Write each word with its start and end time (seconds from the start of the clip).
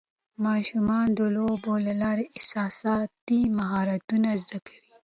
ماشومان 0.45 1.07
د 1.17 1.19
لوبو 1.35 1.73
له 1.85 1.93
لارې 2.01 2.25
احساساتي 2.37 3.41
مهارتونه 3.57 4.29
زده 4.43 4.57
کوي. 4.67 4.89